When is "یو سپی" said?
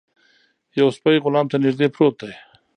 0.79-1.15